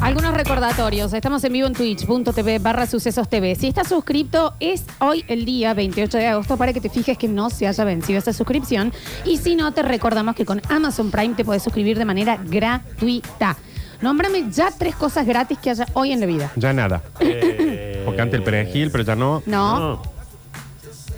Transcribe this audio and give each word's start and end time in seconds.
Algunos 0.00 0.34
recordatorios. 0.34 1.12
Estamos 1.14 1.42
en 1.44 1.52
vivo 1.52 1.66
en 1.66 1.72
twitch.tv 1.72 2.58
barra 2.60 2.86
sucesos 2.86 3.28
TV. 3.28 3.54
Si 3.56 3.66
estás 3.68 3.88
suscripto, 3.88 4.54
es 4.60 4.84
hoy 5.00 5.24
el 5.26 5.44
día 5.44 5.74
28 5.74 6.18
de 6.18 6.26
agosto 6.28 6.56
para 6.56 6.72
que 6.72 6.80
te 6.80 6.88
fijes 6.90 7.18
que 7.18 7.28
no 7.28 7.50
se 7.50 7.66
haya 7.66 7.84
vencido 7.84 8.18
esa 8.18 8.32
suscripción. 8.32 8.92
Y 9.24 9.38
si 9.38 9.56
no, 9.56 9.72
te 9.72 9.82
recordamos 9.82 10.36
que 10.36 10.44
con 10.44 10.60
Amazon 10.68 11.10
Prime 11.10 11.34
te 11.34 11.44
puedes 11.44 11.62
suscribir 11.62 11.98
de 11.98 12.04
manera 12.04 12.36
gratuita. 12.36 13.56
Nómbrame 14.02 14.50
ya 14.50 14.70
tres 14.70 14.94
cosas 14.94 15.26
gratis 15.26 15.58
que 15.58 15.70
haya 15.70 15.86
hoy 15.94 16.12
en 16.12 16.20
la 16.20 16.26
vida. 16.26 16.52
Ya 16.56 16.72
nada. 16.72 17.02
Eh, 17.20 18.02
Porque 18.04 18.20
antes 18.20 18.38
el 18.38 18.44
perejil, 18.44 18.90
pero 18.90 19.02
ya 19.02 19.16
no. 19.16 19.42
No, 19.46 19.78
No, 19.78 20.02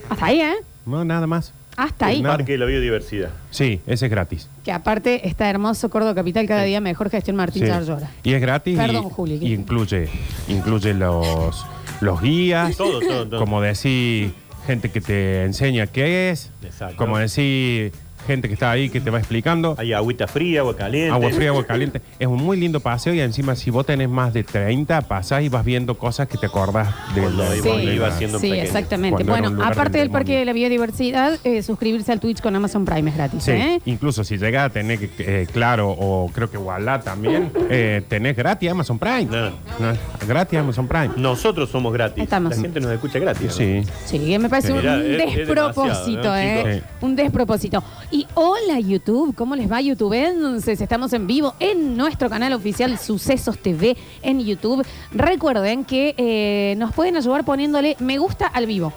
hasta 0.08 0.26
ahí, 0.26 0.40
¿eh? 0.40 0.54
No, 0.86 1.04
nada 1.04 1.26
más. 1.26 1.52
Hasta 1.78 2.06
ahí. 2.06 2.16
el 2.16 2.22
Parque 2.24 2.52
de 2.52 2.58
la 2.58 2.66
Biodiversidad. 2.66 3.30
Sí, 3.52 3.80
ese 3.86 4.06
es 4.06 4.10
gratis. 4.10 4.50
Que 4.64 4.72
aparte 4.72 5.28
está 5.28 5.48
hermoso 5.48 5.88
Córdoba 5.90 6.12
Capital 6.16 6.44
cada 6.48 6.64
día 6.64 6.80
mejor 6.80 7.08
gestión 7.08 7.36
Martín 7.36 7.62
Sí. 7.62 7.68
Yarlora. 7.68 8.10
Y 8.24 8.32
es 8.32 8.40
gratis. 8.40 8.76
Perdón, 8.76 9.06
y, 9.06 9.10
Juli, 9.10 9.38
¿qué? 9.38 9.46
y 9.46 9.54
incluye, 9.54 10.08
incluye 10.48 10.92
los, 10.92 11.64
los 12.00 12.20
guías. 12.20 12.76
Todo, 12.76 12.98
todo, 12.98 13.28
todo. 13.28 13.38
Como 13.38 13.60
decir, 13.60 14.34
gente 14.66 14.90
que 14.90 15.00
te 15.00 15.44
enseña 15.44 15.86
qué 15.86 16.30
es. 16.30 16.50
Exacto. 16.64 16.96
Como 16.96 17.16
decir, 17.16 17.92
gente 18.28 18.46
que 18.48 18.54
está 18.54 18.70
ahí 18.70 18.88
que 18.90 19.00
te 19.00 19.10
va 19.10 19.18
explicando. 19.18 19.74
Hay 19.78 19.92
agüita 19.92 20.28
fría, 20.28 20.60
agua 20.60 20.76
caliente. 20.76 21.10
Agua 21.12 21.30
fría, 21.30 21.48
agua 21.48 21.64
caliente. 21.66 22.00
Es 22.18 22.26
un 22.28 22.36
muy 22.42 22.56
lindo 22.60 22.78
paseo 22.80 23.12
y 23.14 23.20
encima 23.20 23.56
si 23.56 23.70
vos 23.70 23.84
tenés 23.86 24.08
más 24.08 24.32
de 24.32 24.44
30, 24.44 25.00
pasás 25.02 25.42
y 25.42 25.48
vas 25.48 25.64
viendo 25.64 25.96
cosas 25.98 26.28
que 26.28 26.38
te 26.38 26.46
acordás 26.46 26.88
de 27.14 27.22
Cuando 27.22 27.42
la- 27.44 27.56
iba- 27.56 27.64
Sí. 27.80 27.88
iba 27.88 28.10
siendo 28.18 28.38
Sí, 28.38 28.46
pequeño. 28.50 28.62
exactamente. 28.64 29.16
Cuando 29.24 29.32
era 29.32 29.40
Bueno, 29.42 29.54
lugar 29.56 29.72
aparte 29.72 29.98
del 29.98 30.08
del 30.08 30.12
Parque 30.12 30.38
de 30.38 30.44
la 30.44 30.52
Biodiversidad, 30.52 31.38
eh, 31.44 31.62
suscribirse 31.62 32.12
al 32.12 32.20
Twitch 32.20 32.40
con 32.40 32.54
Amazon 32.54 32.84
Prime 32.84 33.10
es 33.10 33.16
gratis, 33.16 33.42
Sí, 33.42 33.50
¿eh? 33.52 33.80
incluso 33.86 34.22
si 34.24 34.36
llega 34.38 34.64
a 34.64 34.70
tener, 34.70 34.98
eh, 35.18 35.46
claro, 35.52 35.90
o 35.90 36.30
creo 36.32 36.50
que 36.50 36.56
Walla 36.58 37.00
también, 37.00 37.50
eh, 37.70 38.02
tenés 38.08 38.36
gratis 38.36 38.70
Amazon 38.70 38.98
Prime. 38.98 39.24
No. 39.26 39.46
No, 39.50 39.96
gratis 40.26 40.58
Amazon 40.58 40.86
Prime. 40.86 41.10
Nosotros 41.16 41.70
somos 41.70 41.92
gratis. 41.92 42.22
Estamos. 42.24 42.54
La 42.56 42.62
gente 42.62 42.80
nos 42.80 42.92
escucha 42.92 43.18
gratis. 43.18 43.46
¿no? 43.46 43.52
Sí. 43.52 43.82
Sí, 44.04 44.38
me 44.38 44.48
parece 44.48 44.72
Mirá, 44.72 44.94
un 44.94 45.00
es- 45.02 45.20
es 45.20 45.36
despropósito, 45.36 46.32
demasiado, 46.32 46.64
¿no, 46.64 46.70
¿eh? 46.70 46.82
Un 47.00 47.16
despropósito. 47.16 47.82
Y 48.10 48.17
hola 48.34 48.80
YouTube, 48.80 49.34
¿cómo 49.34 49.54
les 49.54 49.70
va 49.70 49.80
YouTubenses? 49.80 50.80
Estamos 50.80 51.12
en 51.12 51.26
vivo 51.26 51.54
en 51.60 51.96
nuestro 51.96 52.30
canal 52.30 52.52
oficial 52.52 52.98
Sucesos 52.98 53.58
TV 53.58 53.96
en 54.22 54.40
YouTube. 54.40 54.84
Recuerden 55.12 55.84
que 55.84 56.14
eh, 56.16 56.74
nos 56.78 56.94
pueden 56.94 57.16
ayudar 57.16 57.44
poniéndole 57.44 57.96
me 57.98 58.18
gusta 58.18 58.46
al 58.46 58.66
vivo. 58.66 58.92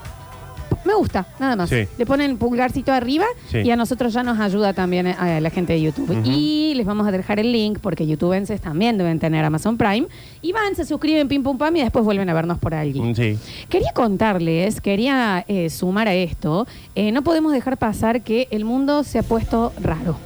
Me 0.84 0.96
gusta, 0.96 1.28
nada 1.40 1.56
más. 1.56 1.70
Sí. 1.70 1.86
Le 1.98 2.06
ponen 2.06 2.38
pulgarcito 2.38 2.92
arriba 2.92 3.26
Sí. 3.50 3.60
y 3.60 3.70
a 3.72 3.76
nosotros 3.76 4.14
ya 4.14 4.24
nos 4.24 4.40
ayuda 4.40 4.74
también 4.74 5.08
eh, 5.08 5.16
a 5.18 5.40
la 5.40 5.50
gente 5.52 5.74
de 5.74 5.82
YouTube. 5.82 6.10
Ujú. 6.10 6.22
Y 6.26 6.74
les 6.76 6.86
vamos 6.86 7.08
a 7.08 7.12
dejar 7.12 7.40
el 7.40 7.52
link 7.52 7.78
porque 7.82 8.08
youtubenses 8.08 8.60
también 8.62 8.98
deben 8.98 9.20
tener 9.20 9.46
Amazon 9.46 9.78
Prime. 9.78 10.08
Y 10.42 10.54
van, 10.54 10.76
se 10.76 10.84
suscriben, 10.86 11.28
pim 11.28 11.44
pum 11.44 11.58
pam 11.58 11.76
y 11.76 11.82
después 11.82 12.04
vuelven 12.04 12.30
a 12.30 12.34
vernos 12.34 12.58
por 12.58 12.74
allí. 12.74 13.00
Mm, 13.00 13.14
Sí. 13.16 13.38
Quería 13.70 13.92
contarles, 13.94 14.82
quería 14.82 15.46
eh, 15.48 15.70
sumar 15.70 16.08
a 16.08 16.14
esto, 16.16 16.66
eh, 16.96 17.12
no 17.12 17.22
podemos 17.22 17.52
dejar 17.54 17.78
pasar 17.78 18.22
que 18.22 18.48
el 18.52 18.66
mundo 18.66 19.04
se 19.04 19.20
ha 19.20 19.24
puesto 19.24 19.72
raro. 19.80 20.18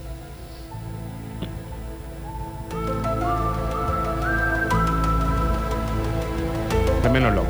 También 7.04 7.24
lo 7.26 7.32
loco. 7.32 7.48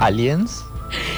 ¿Aliens? 0.00 0.64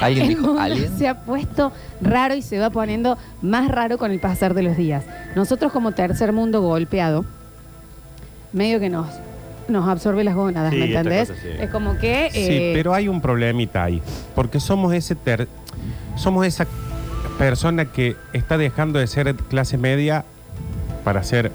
¿Alguien 0.02 0.22
El 0.24 0.28
dijo 0.30 0.52
mundo 0.54 0.74
se 0.98 1.08
ha 1.08 1.20
puesto 1.20 1.72
raro 2.00 2.34
y 2.34 2.42
se 2.42 2.58
va 2.58 2.70
poniendo 2.70 3.16
más 3.40 3.68
raro 3.70 3.98
con 3.98 4.10
el 4.10 4.20
pasar 4.20 4.54
de 4.54 4.62
los 4.62 4.76
días. 4.76 5.04
Nosotros 5.36 5.72
como 5.72 5.92
tercer 5.92 6.32
mundo 6.32 6.60
golpeado, 6.62 7.24
medio 8.52 8.80
que 8.80 8.88
nos, 8.90 9.06
nos 9.68 9.88
absorbe 9.88 10.24
las 10.24 10.34
gónadas, 10.34 10.72
Sí, 10.72 10.78
¿me 10.78 10.86
esta 10.86 11.00
entendés? 11.00 11.28
cosa 11.30 11.40
sí. 11.42 11.48
Es 11.60 11.70
como 11.70 11.96
que... 11.98 12.28
Sí, 12.32 12.38
eh, 12.40 12.72
pero 12.74 12.94
hay 12.94 13.08
un 13.08 13.20
problemita 13.20 13.84
ahí. 13.84 14.02
Porque 14.34 14.60
somos 14.60 14.92
ese 14.94 15.14
ter- 15.14 15.48
somos 16.16 16.46
esa 16.46 16.66
persona 17.38 17.86
que 17.86 18.16
está 18.32 18.58
dejando 18.58 18.98
de 18.98 19.06
ser 19.06 19.34
clase 19.34 19.78
media 19.78 20.24
para 21.04 21.22
ser 21.22 21.50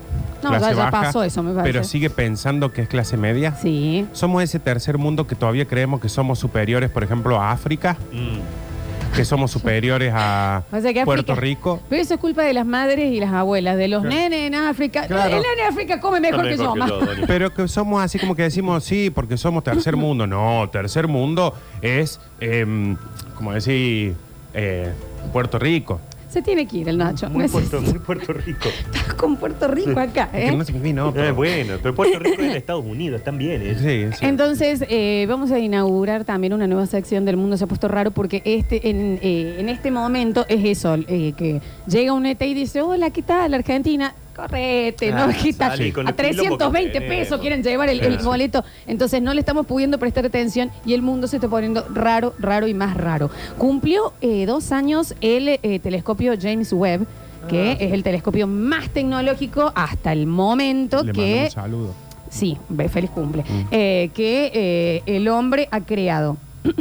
No, 0.51 0.57
clase 0.57 0.65
ya- 0.75 0.77
ya 0.85 0.89
baja, 0.91 1.01
pasó 1.05 1.23
eso, 1.23 1.43
me 1.43 1.53
parece. 1.53 1.73
pero 1.73 1.83
sigue 1.83 2.09
pensando 2.09 2.71
que 2.73 2.81
es 2.81 2.87
clase 2.87 3.17
media. 3.17 3.55
Sí. 3.61 4.05
Somos 4.13 4.43
ese 4.43 4.59
tercer 4.59 4.97
mundo 4.97 5.27
que 5.27 5.35
todavía 5.35 5.65
creemos 5.65 6.01
que 6.01 6.09
somos 6.09 6.39
superiores, 6.39 6.89
por 6.89 7.03
ejemplo, 7.03 7.39
a 7.39 7.51
África, 7.51 7.97
Mm. 8.11 9.15
que 9.15 9.23
somos 9.25 9.49
superiores 9.51 10.11
a 10.15 10.63
O 10.71 10.79
sea 10.81 10.93
que 10.93 11.03
Puerto 11.05 11.31
África- 11.33 11.41
Rico. 11.41 11.79
Pero 11.89 12.01
eso 12.01 12.13
es 12.15 12.19
culpa 12.19 12.43
de 12.43 12.53
las 12.53 12.65
madres 12.65 13.11
y 13.11 13.19
las 13.19 13.31
abuelas, 13.33 13.77
de 13.77 13.87
los 13.87 14.01
Claro. 14.01 14.15
nenes 14.15 14.39
en 14.47 14.55
África. 14.55 15.07
Claro. 15.07 15.37
El 15.37 15.41
nene 15.41 15.61
en 15.61 15.67
África 15.69 15.99
come 15.99 16.19
mejor 16.19 16.43
que 16.43 16.57
mejor 16.57 16.77
yo, 16.87 16.99
que. 17.15 17.25
Pero 17.27 17.53
que 17.53 17.67
somos 17.67 18.01
así 18.03 18.19
como 18.19 18.35
que 18.35 18.43
decimos, 18.43 18.83
sí, 18.83 19.09
porque 19.09 19.37
somos 19.37 19.63
tercer 19.63 19.95
mundo. 19.97 20.27
No, 20.27 20.69
tercer 20.71 21.07
mundo 21.07 21.53
es, 21.81 22.19
em, 22.39 22.95
como 23.35 23.53
decir, 23.53 24.15
eh, 24.53 24.91
Puerto 25.33 25.57
Rico. 25.59 25.99
Se 26.29 26.41
tiene 26.41 26.67
que 26.67 26.77
ir 26.77 26.89
el 26.89 26.97
Nacho. 26.97 27.29
Muy 27.29 27.47
Puerto, 27.47 27.81
muy 27.81 27.99
Puerto 27.99 28.33
Rico. 28.33 28.67
Estás 28.93 29.13
con 29.13 29.37
Puerto 29.37 29.67
Rico 29.67 29.97
acá, 29.99 30.29
Es 30.33 30.45
que 30.45 30.47
¿eh? 30.47 30.57
no 30.57 30.63
sé 30.65 30.73
qué 30.73 30.79
vino, 30.79 31.09
Eh, 31.09 31.11
pero- 31.15 31.35
bueno, 31.35 31.73
pero 31.81 31.95
Puerto 31.95 32.19
Rico 32.19 32.41
es 32.41 32.51
de 32.51 32.57
Estados 32.57 32.85
Unidos, 32.85 33.23
también. 33.23 33.61
¿eh? 33.61 33.75
Sí, 33.79 34.17
sí. 34.19 34.25
Entonces, 34.25 34.83
eh, 34.89 35.25
vamos 35.29 35.51
a 35.51 35.59
inaugurar 35.59 36.25
también 36.25 36.53
una 36.53 36.67
nueva 36.67 36.85
sección 36.85 37.23
del 37.25 37.37
mundo 37.37 37.55
se 37.57 37.63
ha 37.63 37.67
puesto 37.67 37.87
raro 37.87 38.11
porque 38.11 38.41
este 38.45 38.89
en, 38.89 39.19
eh, 39.21 39.55
en 39.59 39.69
este 39.69 39.89
momento 39.89 40.45
es 40.49 40.63
eso, 40.65 40.95
eh, 41.07 41.33
que 41.37 41.61
llega 41.87 42.11
un 42.13 42.25
ET 42.25 42.41
y 42.41 42.53
dice, 42.53 42.81
hola, 42.81 43.09
¿qué 43.09 43.21
tal, 43.21 43.53
Argentina? 43.53 44.13
Correte, 44.37 45.11
Ah, 45.11 45.25
¿no? 45.27 45.33
¿Qué 45.33 45.51
tal? 45.51 45.71
salí 45.71 45.91
con 45.91 46.07
A 46.07 46.11
el 46.11 46.15
quilombo 46.15 46.57
320 46.57 46.91
que 46.91 47.01
pesos 47.01 47.41
quieren 47.41 47.63
llevar 47.63 47.89
el, 47.89 48.17
boleto. 48.19 48.63
Entonces, 48.85 49.19
no 49.21 49.33
le 49.33 49.39
estamos 49.39 49.65
pudiendo 49.65 49.97
prestar 49.97 50.25
atención 50.27 50.69
y 50.85 50.93
el 50.93 51.01
mundo 51.01 51.27
se 51.27 51.37
está 51.37 51.47
poniendo 51.49 51.85
raro, 51.93 52.35
raro 52.37 52.67
y 52.67 52.73
más 52.75 52.95
raro. 52.95 53.31
Cumplió 53.57 54.13
eh, 54.21 54.45
dos 54.45 54.71
años 54.71 55.15
el 55.21 55.49
eh, 55.49 55.79
telescopio 55.81 56.33
James 56.39 56.71
Webb, 56.71 57.07
que 57.49 57.71
Ah, 57.71 57.75
sí. 57.79 57.85
es 57.85 57.93
el 57.93 58.03
telescopio 58.03 58.45
más 58.47 58.89
tecnológico 58.89 59.71
hasta 59.73 60.11
el 60.13 60.27
momento 60.27 60.97
Le 60.97 61.13
mando 61.13 61.13
que 61.13 61.43
un 61.45 61.51
saludo. 61.51 61.93
Sí, 62.29 62.57
ve, 62.69 62.89
feliz 62.89 63.09
cumple. 63.09 63.43
Mm. 63.43 63.67
Eh, 63.71 64.11
que 64.13 64.51
eh, 64.53 65.03
el 65.07 65.27
hombre 65.29 65.67
ha 65.71 65.81
creado. 65.81 66.37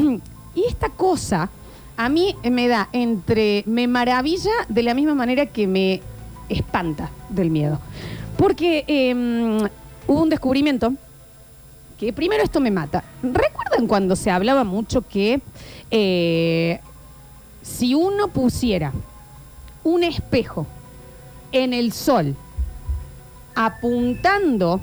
y 0.55 0.65
esta 0.69 0.91
cosa 0.91 1.49
a 1.97 2.09
mí 2.11 2.35
me 2.51 2.69
da 2.69 2.91
entre. 2.93 3.63
me 3.67 3.87
maravilla 3.89 4.51
de 4.69 4.83
la 4.83 4.93
misma 4.93 5.15
manera 5.15 5.47
que 5.47 5.67
me 5.67 6.03
espanta 6.49 7.11
del 7.29 7.51
miedo. 7.51 7.79
Porque 8.37 8.85
eh, 8.87 9.15
hubo 10.07 10.23
un 10.23 10.29
descubrimiento 10.29 10.93
que 11.99 12.13
primero 12.13 12.43
esto 12.43 12.61
me 12.61 12.71
mata. 12.71 13.03
¿Recuerdan 13.23 13.87
cuando 13.87 14.17
se 14.17 14.31
hablaba 14.31 14.65
mucho 14.65 15.03
que 15.03 15.41
eh, 15.91 16.81
si 17.63 17.95
uno 17.95 18.29
pusiera 18.29 18.93
un 19.83 20.05
espejo 20.05 20.67
en 21.53 21.73
el 21.73 21.93
sol 21.93 22.37
apuntando 23.55 24.81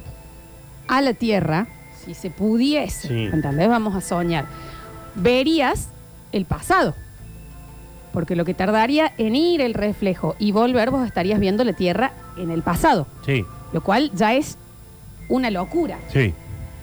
a 0.88 1.02
la 1.02 1.14
Tierra, 1.14 1.68
si 2.04 2.14
se 2.14 2.30
pudiese, 2.32 3.08
Sí. 3.08 3.30
¿entendés? 3.32 3.70
Vamos 3.70 3.96
a 3.96 4.02
soñar, 4.02 4.46
verías 5.16 5.90
el 6.32 6.46
pasado. 6.46 6.96
Porque 8.14 8.36
lo 8.38 8.46
que 8.46 8.54
tardaría 8.54 9.12
en 9.18 9.36
ir 9.36 9.60
el 9.60 9.74
reflejo 9.74 10.36
y 10.40 10.52
volver, 10.54 10.92
vos 10.92 11.06
estarías 11.06 11.40
viendo 11.40 11.64
la 11.66 11.74
Tierra 11.74 12.14
en 12.38 12.52
el 12.52 12.62
pasado. 12.62 13.08
Sí, 13.26 13.44
Lo 13.74 13.82
cual 13.82 14.12
ya 14.14 14.34
es 14.36 14.58
una 15.30 15.50
locura. 15.52 15.98
sí. 16.12 16.34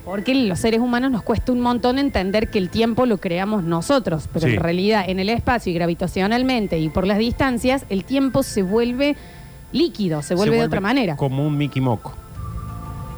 Porque 0.03 0.33
los 0.33 0.57
seres 0.59 0.79
humanos 0.79 1.11
nos 1.11 1.21
cuesta 1.21 1.51
un 1.51 1.61
montón 1.61 1.99
entender 1.99 2.49
que 2.49 2.57
el 2.57 2.69
tiempo 2.69 3.05
lo 3.05 3.19
creamos 3.19 3.63
nosotros, 3.63 4.27
pero 4.33 4.47
Sí. 4.47 4.53
en 4.55 4.59
realidad 4.59 5.05
en 5.07 5.19
el 5.19 5.29
espacio 5.29 5.71
y 5.71 5.75
gravitacionalmente 5.75 6.79
y 6.79 6.89
por 6.89 7.05
las 7.05 7.19
distancias, 7.19 7.85
el 7.89 8.03
tiempo 8.03 8.41
se 8.41 8.63
vuelve 8.63 9.15
líquido, 9.71 10.23
se 10.23 10.33
vuelve 10.33 10.57
de 10.57 10.63
otra 10.65 10.81
manera. 10.81 11.15
Como 11.17 11.45
un 11.45 11.55
Mickey 11.55 11.81
Moco. 11.83 12.13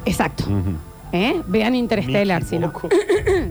Exacto. 0.04 0.44
¿Eh? 1.14 1.40
Vean 1.46 1.76
Interstellar, 1.76 2.42
si 2.42 2.58
no. 2.58 2.72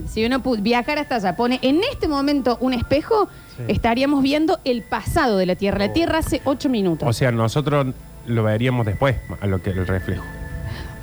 Si 0.06 0.26
uno 0.26 0.44
pu- 0.44 0.62
viajara 0.62 1.00
hasta 1.02 1.16
allá, 1.16 1.36
pone 1.38 1.60
en 1.62 1.80
este 1.92 2.08
momento 2.10 2.58
un 2.60 2.74
espejo, 2.74 3.30
Sí. 3.56 3.64
estaríamos 3.70 4.22
viendo 4.22 4.60
el 4.66 4.82
pasado 4.84 5.38
de 5.38 5.46
la 5.46 5.56
Tierra. 5.56 5.78
La 5.80 5.86
Oh. 5.86 5.94
Tierra 5.94 6.18
hace 6.20 6.42
ocho 6.44 6.68
minutos. 6.70 7.08
O 7.08 7.14
sea, 7.14 7.32
nosotros 7.32 7.88
lo 8.26 8.44
veríamos 8.44 8.86
después, 8.86 9.16
a 9.40 9.48
lo 9.48 9.62
que 9.62 9.70
el 9.70 9.88
reflejo. 9.88 10.24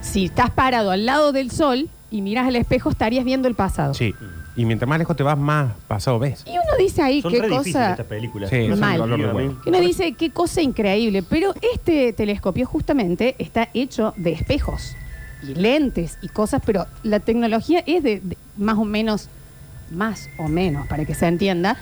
si 0.02 0.26
estás 0.26 0.50
parado 0.50 0.90
al 0.90 1.06
lado 1.06 1.32
del 1.32 1.50
sol 1.50 1.88
y 2.10 2.20
miras 2.22 2.46
al 2.46 2.56
espejo, 2.56 2.90
estarías 2.90 3.24
viendo 3.24 3.48
el 3.48 3.54
pasado. 3.54 3.94
Sí. 3.94 4.14
Y 4.56 4.64
mientras 4.66 4.88
más 4.88 4.98
lejos 4.98 5.16
te 5.16 5.22
vas, 5.22 5.38
más 5.38 5.72
pasado 5.88 6.18
ves. 6.18 6.42
Y 6.46 6.50
uno 6.50 6.76
dice 6.78 7.00
ahí 7.02 7.22
Son 7.22 7.32
qué 7.32 7.38
re 7.40 7.48
difíciles 7.48 7.74
cosa. 7.76 7.90
estas 7.92 8.06
películas. 8.06 8.50
Sí, 8.50 8.66
No 8.68 8.74
es 8.74 8.80
son 8.80 8.90
un 8.90 8.96
dolor 8.98 9.18
de 9.18 9.24
a 9.24 9.28
mí. 9.28 9.34
huevo. 9.34 9.56
Y 9.64 9.68
uno 9.70 9.80
dice 9.80 10.12
qué 10.12 10.30
cosa 10.30 10.60
increíble, 10.60 11.22
pero 11.22 11.54
este 11.74 12.12
telescopio 12.12 12.66
justamente 12.66 13.34
está 13.38 13.68
hecho 13.72 14.12
de 14.18 14.32
espejos 14.32 14.94
y 15.42 15.54
lentes 15.54 16.19
y 16.22 16.28
cosas, 16.28 16.62
pero 16.64 16.87
la 17.02 17.20
tecnología 17.20 17.82
es 17.87 18.02
de, 18.02 18.20
de 18.20 18.37
más 18.56 18.78
o 18.78 18.84
menos, 18.84 19.28
más 19.90 20.28
o 20.38 20.48
menos, 20.48 20.87
para 20.87 21.04
que 21.04 21.14
se 21.14 21.26
entienda, 21.26 21.76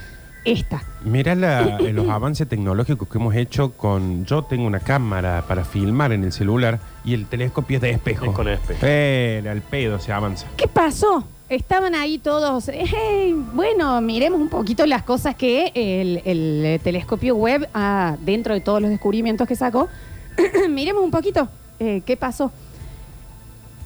esta. 0.45 0.83
Mira 1.05 1.35
la- 1.35 1.79
eh, 1.81 1.93
los 1.93 2.09
avances 2.09 2.49
tecnológicos 2.49 3.09
que 3.09 3.19
hemos 3.19 3.35
hecho 3.35 3.73
con. 3.73 4.25
Yo 4.25 4.43
tengo 4.45 4.67
una 4.67 4.81
cámara 4.81 5.45
para 5.47 5.65
filmar 5.65 6.13
en 6.13 6.25
el 6.25 6.33
celular 6.33 6.79
y 7.05 7.13
el 7.15 7.27
telescopio 7.27 7.77
es 7.77 7.83
de 7.83 7.91
espejo. 7.91 8.27
Es 8.27 8.33
con 8.33 8.49
espejo. 8.49 8.79
Pero 8.81 9.51
al 9.51 9.61
pedo 9.61 9.99
se 9.99 10.13
avanza. 10.13 10.47
¿Qué 10.57 10.67
pasó? 10.69 11.25
Estaban 11.51 11.95
ahí 11.95 12.19
todos, 12.19 12.69
"Ey, 12.73 13.33
bueno, 13.55 14.01
miremos 14.01 14.41
un 14.41 14.49
poquito 14.49 14.87
las 14.87 15.03
cosas 15.03 15.35
que 15.35 15.73
el, 15.75 16.23
el, 16.25 16.81
telescopio 16.81 17.35
web, 17.37 17.69
ah, 17.75 18.17
dentro 18.21 18.55
de 18.55 18.61
todos 18.61 18.81
los 18.81 18.91
descubrimientos 18.91 19.47
que 19.49 19.57
sacó, 19.57 19.89
miremos 20.71 21.03
un 21.03 21.11
poquito 21.11 21.49
eh, 21.81 22.03
qué 22.07 22.17
pasó. 22.17 22.53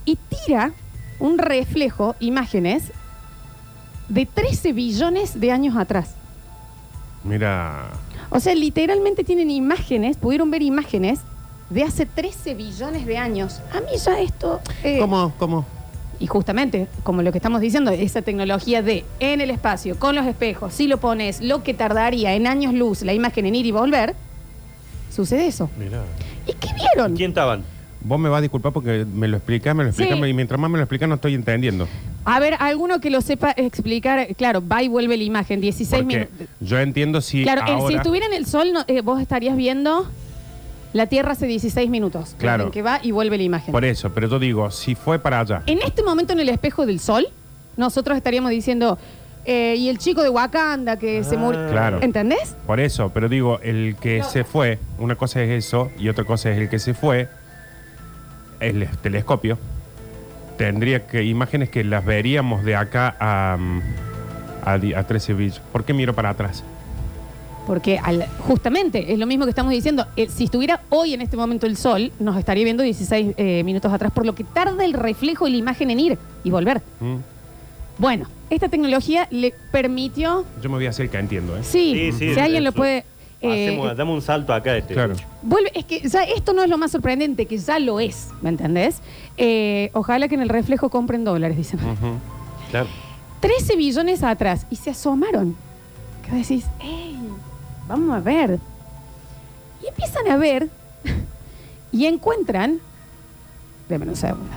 Y 0.04 0.16
tira 0.46 0.72
un 1.18 1.38
reflejo, 1.38 2.16
imágenes, 2.20 2.92
de 4.08 4.26
13 4.26 4.72
billones 4.72 5.40
de 5.40 5.52
años 5.52 5.76
atrás. 5.76 6.14
Mira. 7.24 7.90
O 8.30 8.40
sea, 8.40 8.54
literalmente 8.54 9.24
tienen 9.24 9.50
imágenes, 9.50 10.16
pudieron 10.16 10.50
ver 10.50 10.62
imágenes 10.62 11.20
de 11.70 11.84
hace 11.84 12.06
13 12.06 12.54
billones 12.54 13.06
de 13.06 13.16
años. 13.18 13.60
A 13.72 13.80
mí 13.80 13.96
ya 14.04 14.18
esto... 14.20 14.60
eh, 14.82 14.98
¿Cómo? 14.98 15.32
¿Cómo? 15.38 15.64
y 16.22 16.28
justamente, 16.28 16.86
como 17.02 17.20
lo 17.22 17.32
que 17.32 17.38
estamos 17.38 17.60
diciendo, 17.60 17.90
esa 17.90 18.22
tecnología 18.22 18.80
de 18.80 19.04
en 19.18 19.40
el 19.40 19.50
espacio, 19.50 19.98
con 19.98 20.14
los 20.14 20.24
espejos, 20.24 20.72
si 20.72 20.86
lo 20.86 20.98
pones, 20.98 21.40
lo 21.40 21.64
que 21.64 21.74
tardaría 21.74 22.34
en 22.34 22.46
años 22.46 22.74
luz 22.74 23.02
la 23.02 23.12
imagen 23.12 23.44
en 23.46 23.56
ir 23.56 23.66
y 23.66 23.72
volver, 23.72 24.14
sucede 25.10 25.48
eso. 25.48 25.68
Mirá. 25.76 26.04
¿Y 26.46 26.52
qué 26.52 26.68
vieron? 26.74 27.16
¿Quién 27.16 27.30
estaban? 27.32 27.64
Vos 28.04 28.18
me 28.18 28.28
vas 28.28 28.38
a 28.38 28.42
disculpar 28.42 28.72
porque 28.72 29.04
me 29.04 29.28
lo 29.28 29.36
explicás, 29.36 29.74
me 29.74 29.84
lo 29.84 29.90
explicás, 29.90 30.18
Sí. 30.18 30.24
y 30.26 30.32
mientras 30.34 30.58
más 30.60 30.70
me 30.70 30.78
lo 30.78 30.84
explicas 30.84 31.08
no 31.08 31.14
estoy 31.16 31.34
entendiendo. 31.34 31.86
A 32.24 32.40
ver, 32.40 32.56
alguno 32.58 33.00
que 33.00 33.10
lo 33.10 33.20
sepa 33.20 33.52
explicar, 33.56 34.26
claro, 34.36 34.62
va 34.66 34.82
y 34.82 34.88
vuelve 34.88 35.16
la 35.16 35.22
imagen, 35.24 35.60
16 35.60 36.02
Porque 36.02 36.16
minutos. 36.18 36.46
yo 36.60 36.78
entiendo 36.80 37.20
si 37.20 37.42
Claro, 37.42 37.62
eh, 37.62 37.70
ahora... 37.72 37.88
si 37.88 37.94
estuviera 37.94 38.26
en 38.26 38.34
el 38.34 38.46
sol, 38.46 38.72
no- 38.72 38.84
eh, 38.88 39.00
vos 39.02 39.20
estarías 39.20 39.56
viendo 39.56 40.08
la 40.92 41.06
Tierra 41.06 41.32
hace 41.32 41.46
16 41.46 41.88
minutos. 41.88 42.34
Claro. 42.38 42.64
En 42.64 42.70
que 42.70 42.82
va 42.82 43.00
y 43.02 43.12
vuelve 43.12 43.36
la 43.38 43.44
imagen. 43.44 43.72
Por 43.72 43.84
eso, 43.84 44.10
pero 44.12 44.28
yo 44.28 44.38
digo, 44.38 44.70
si 44.70 44.94
fue 44.94 45.18
para 45.18 45.40
allá. 45.40 45.62
En 45.66 45.78
este 45.82 46.02
momento 46.02 46.32
en 46.32 46.40
el 46.40 46.48
espejo 46.48 46.84
del 46.86 47.00
sol, 47.00 47.26
nosotros 47.76 48.16
estaríamos 48.16 48.50
diciendo, 48.50 48.98
eh, 49.44 49.74
y 49.78 49.88
el 49.88 49.98
chico 49.98 50.22
de 50.22 50.28
Wakanda 50.28 50.98
que 50.98 51.24
se 51.24 51.36
murió. 51.36 51.66
Claro. 51.70 51.98
¿Entendés? 52.02 52.56
Por 52.66 52.78
eso, 52.78 53.10
pero 53.14 53.28
digo, 53.28 53.58
el 53.62 53.96
que 54.00 54.22
se 54.22 54.44
fue, 54.44 54.78
una 54.98 55.14
cosa 55.14 55.42
es 55.42 55.50
eso 55.64 55.90
y 55.98 56.08
otra 56.08 56.24
cosa 56.24 56.50
es 56.50 56.58
el 56.58 56.68
que 56.68 56.78
se 56.78 56.92
fue, 56.94 57.28
el 58.62 58.88
telescopio, 59.02 59.58
tendría 60.56 61.06
que, 61.06 61.24
imágenes 61.24 61.68
que 61.68 61.84
las 61.84 62.04
veríamos 62.04 62.64
de 62.64 62.76
acá 62.76 63.16
a, 63.18 63.56
mm, 63.58 63.80
a, 64.64 64.72
a 65.00 65.06
13 65.06 65.34
billones. 65.34 65.60
¿Por 65.72 65.84
qué 65.84 65.92
miro 65.92 66.14
para 66.14 66.30
atrás? 66.30 66.62
Porque 67.66 67.98
al- 67.98 68.26
justamente 68.40 69.12
es 69.12 69.18
lo 69.18 69.26
mismo 69.26 69.44
que 69.44 69.50
estamos 69.50 69.72
diciendo. 69.72 70.06
eh, 70.16 70.28
si 70.28 70.44
estuviera 70.44 70.80
hoy 70.90 71.14
en 71.14 71.20
este 71.22 71.36
momento 71.36 71.66
el 71.66 71.76
sol, 71.76 72.12
nos 72.18 72.36
estaría 72.36 72.64
viendo 72.64 72.82
16 72.82 73.34
eh, 73.36 73.62
minutos 73.64 73.92
atrás, 73.92 74.10
por 74.12 74.26
lo 74.26 74.34
que 74.34 74.44
tarda 74.44 74.84
el 74.84 74.92
reflejo 74.94 75.46
y 75.46 75.52
la 75.52 75.56
imagen 75.58 75.90
en 75.90 76.00
ir 76.00 76.18
y 76.44 76.50
volver. 76.50 76.80
¿Mm? 77.00 77.16
Bueno, 77.98 78.26
esta 78.50 78.68
tecnología 78.68 79.28
le 79.30 79.54
permitió. 79.70 80.44
Yo 80.60 80.70
me 80.70 80.76
voy 80.76 80.86
a 80.86 80.90
hacer 80.90 81.08
que 81.08 81.18
entiendo, 81.18 81.56
¿eh? 81.56 81.60
Sí, 81.62 82.10
Sí, 82.10 82.12
sí, 82.18 82.34
si 82.34 82.40
alguien 82.40 82.64
lo 82.64 82.72
puede. 82.72 83.04
Eh, 83.42 83.68
Hacemos, 83.68 83.96
damos 83.96 84.14
un 84.14 84.22
salto 84.22 84.54
acá. 84.54 84.76
Este. 84.76 84.94
Claro. 84.94 85.14
vuelve, 85.42 85.70
es 85.74 85.84
que 85.84 86.08
ya 86.08 86.22
esto 86.22 86.52
no 86.52 86.62
es 86.62 86.70
lo 86.70 86.78
más 86.78 86.90
sorprendente, 86.92 87.46
que 87.46 87.58
ya 87.58 87.78
lo 87.78 88.00
es, 88.00 88.28
¿me 88.40 88.48
entendés? 88.48 89.00
Eh, 89.36 89.90
ojalá 89.92 90.28
que 90.28 90.34
en 90.34 90.42
el 90.42 90.48
reflejo 90.48 90.88
compren 90.90 91.24
dólares, 91.24 91.56
dicen. 91.56 91.80
Ujú. 91.80 92.16
Claro. 92.70 92.88
13 93.40 93.76
billones 93.76 94.22
atrás 94.22 94.66
y 94.70 94.76
se 94.76 94.90
asomaron. 94.90 95.56
Que 96.24 96.36
decís, 96.36 96.66
¡ey! 96.80 97.18
Vamos 97.88 98.16
a 98.16 98.20
ver. 98.20 98.58
Y 99.82 99.88
empiezan 99.88 100.28
a 100.28 100.36
ver 100.36 100.68
y 101.92 102.06
encuentran. 102.06 102.78
Deme 103.88 104.06
un 104.06 104.16
segundo. 104.16 104.52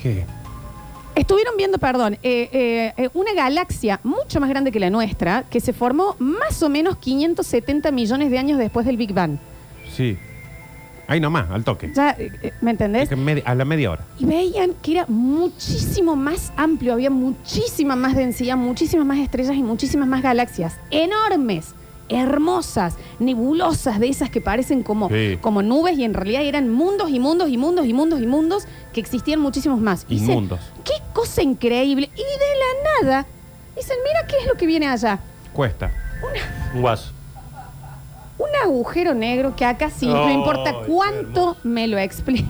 ¿Qué? 0.00 0.24
Estuvieron 1.18 1.54
viendo, 1.56 1.78
perdón, 1.78 2.14
eh, 2.22 2.48
eh, 2.52 2.92
eh, 2.96 3.08
una 3.12 3.32
galaxia 3.34 3.98
mucho 4.04 4.38
más 4.38 4.48
grande 4.48 4.70
que 4.70 4.78
la 4.78 4.88
nuestra 4.88 5.42
que 5.50 5.58
se 5.58 5.72
formó 5.72 6.14
más 6.20 6.62
o 6.62 6.68
menos 6.68 6.96
570 6.98 7.90
millones 7.90 8.30
de 8.30 8.38
años 8.38 8.56
después 8.56 8.86
del 8.86 8.96
Big 8.96 9.12
Bang. 9.12 9.36
Sí. 9.92 10.16
Ahí 11.08 11.18
nomás, 11.18 11.50
al 11.50 11.64
toque. 11.64 11.90
Ya, 11.92 12.10
eh, 12.10 12.30
eh, 12.40 12.52
¿Me 12.60 12.70
entendés? 12.70 13.04
Es 13.04 13.08
que 13.08 13.16
medi- 13.16 13.42
a 13.44 13.56
la 13.56 13.64
media 13.64 13.90
hora. 13.90 14.04
Y 14.20 14.26
veían 14.26 14.74
que 14.80 14.92
era 14.92 15.06
muchísimo 15.08 16.14
más 16.14 16.52
amplio, 16.56 16.92
había 16.92 17.10
muchísima 17.10 17.96
más 17.96 18.14
densidad, 18.14 18.56
muchísimas 18.56 19.04
más 19.04 19.18
estrellas 19.18 19.56
y 19.56 19.62
muchísimas 19.64 20.06
más 20.06 20.22
galaxias. 20.22 20.76
Enormes, 20.92 21.74
hermosas, 22.08 22.94
nebulosas, 23.18 23.98
de 24.00 24.08
esas 24.08 24.30
que 24.30 24.40
parecen 24.40 24.82
como, 24.82 25.08
Sí. 25.08 25.38
como 25.40 25.62
nubes 25.62 25.98
y 25.98 26.04
en 26.04 26.14
realidad 26.14 26.42
eran 26.42 26.68
mundos 26.70 27.10
y 27.10 27.20
mundos 27.20 27.48
y 27.50 27.56
mundos 27.58 27.86
y 27.86 27.92
mundos 27.92 28.20
y 28.20 28.26
mundos 28.26 28.64
que 28.92 29.00
existían 29.00 29.40
muchísimos 29.40 29.80
más. 29.80 30.04
Y 30.08 30.14
dicen, 30.14 30.30
Inmundos. 30.30 30.60
qué 30.84 30.94
cosa 31.12 31.42
increíble. 31.42 32.10
Y 32.14 32.18
de 32.18 33.02
la 33.04 33.08
nada, 33.10 33.26
dicen, 33.76 33.96
mira 34.04 34.26
qué 34.26 34.36
es 34.42 34.46
lo 34.46 34.54
que 34.54 34.66
viene 34.66 34.86
allá. 34.88 35.18
Cuesta. 35.52 35.90
Un 36.74 36.80
guaso. 36.82 37.12
Un 38.38 38.48
agujero 38.64 39.14
negro 39.14 39.54
que 39.56 39.64
acá 39.64 39.90
sí, 39.90 40.06
no 40.06 40.30
importa 40.30 40.72
cuánto 40.86 41.56
me 41.64 41.88
lo 41.88 41.98
expliquen, 41.98 42.46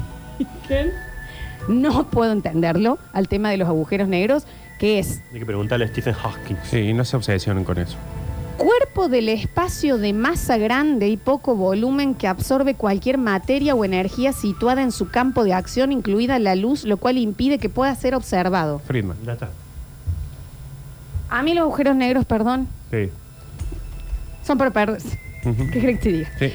no 1.69 2.08
puedo 2.10 2.32
entenderlo 2.32 2.99
al 3.12 3.28
tema 3.28 3.50
de 3.50 3.56
los 3.56 3.69
agujeros 3.69 4.06
negros, 4.08 4.44
que 4.78 4.99
es 4.99 5.22
Hay 5.32 5.38
que 5.40 5.46
preguntarle 5.46 5.87
a 5.87 5.88
Stephen 5.88 6.14
Hawking. 6.14 6.56
Sí, 6.64 6.93
no 6.93 7.05
se 7.05 7.16
obsesionen 7.16 7.64
con 7.64 7.78
eso. 7.78 7.96
Cuerpo 8.99 9.12
del 9.15 9.29
espacio 9.29 9.97
de 9.97 10.12
masa 10.12 10.59
grande 10.59 11.06
y 11.09 11.17
poco 11.17 11.55
volumen 11.55 12.17
que 12.17 12.27
absorbe 12.27 12.75
cualquier 12.75 13.17
materia 13.17 13.77
o 13.77 13.85
energía 13.85 14.33
situada 14.33 14.83
en 14.83 14.91
su 14.91 15.09
campo 15.09 15.45
de 15.45 15.53
acción, 15.55 15.93
incluida 15.93 16.41
la 16.41 16.56
luz, 16.56 16.83
lo 16.83 16.97
cual 16.97 17.17
impide 17.17 17.59
que 17.59 17.69
pueda 17.69 17.95
ser 17.95 18.17
observado. 18.17 18.81
Friedman. 18.81 19.17
Ya 19.25 19.35
está. 19.35 19.50
A 21.31 21.43
mí 21.45 21.55
los 21.55 21.62
agujeros 21.62 21.95
negros, 21.95 22.25
perdón, 22.25 22.67
Sí. 22.91 23.11
son 24.45 24.59
para 24.59 24.73
perderse. 24.73 25.17
Ujú. 25.44 25.71
¿Qué 25.73 25.79
crees 25.79 25.99
que 26.01 26.03
te 26.03 26.12
diga? 26.17 26.31
Sí. 26.41 26.53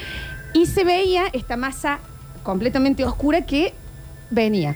Y 0.53 0.65
se 0.65 0.83
veía 0.83 1.27
esta 1.31 1.55
masa 1.55 1.99
completamente 2.43 3.05
oscura 3.05 3.45
que 3.45 3.73
venía. 4.31 4.75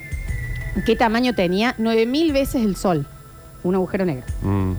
¿Qué 0.85 0.95
tamaño 0.95 1.35
tenía? 1.35 1.75
9000 1.79 2.31
veces 2.31 2.63
el 2.63 2.77
Sol. 2.77 3.05
Un 3.63 3.75
agujero 3.75 4.05
negro. 4.05 4.25
Mm. 4.41 4.71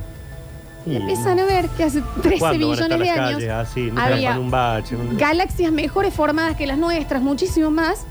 Y 0.88 0.96
empiezan 0.96 1.38
a 1.38 1.44
ver 1.44 1.68
que 1.70 1.84
hace 1.84 2.02
13 2.22 2.38
¿Cuándo 2.38 2.68
van 2.70 2.78
a 2.78 2.82
estar 2.82 2.98
billones 2.98 2.98
de 2.98 3.16
las 3.16 3.18
años 3.18 3.34
calles 3.40 3.50
así? 3.50 3.90
No 3.90 4.00
había 4.00 4.38
un 4.38 4.50
bache. 4.50 4.96
un- 4.96 5.16
galaxias 5.16 5.70
mejores 5.72 6.14
formadas 6.14 6.56
que 6.56 6.66
las 6.66 6.78
nuestras, 6.78 7.22
muchísimo 7.22 7.70
más. 7.70 8.04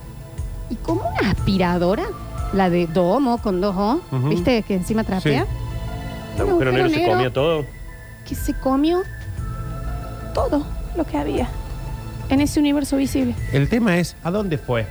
Y 0.70 0.76
como 0.76 1.02
una 1.02 1.32
aspiradora, 1.32 2.04
la 2.54 2.70
de 2.70 2.88
Domo 2.88 3.38
con 3.42 3.62
dos 3.62 3.76
O, 3.78 4.02
Ujú. 4.12 4.30
¿viste? 4.30 4.62
Que 4.64 4.76
encima 4.76 5.04
trapea. 5.04 5.44
Sí. 5.46 5.50
¿El 6.38 6.44
Un 6.44 6.50
agujero 6.50 6.72
negro 6.72 6.90
se 6.90 7.06
comía 7.08 7.34
todo? 7.34 7.66
Que 8.28 8.36
se 8.36 8.54
comió 8.54 9.02
todo 10.34 10.66
lo 10.96 11.04
que 11.06 11.18
había 11.18 11.48
en 12.30 12.42
ese 12.42 12.60
universo 12.60 12.98
visible. 12.98 13.36
El 13.54 13.70
tema 13.70 13.98
es, 13.98 14.16
¿a 14.24 14.32
dónde 14.32 14.58
fue? 14.58 14.84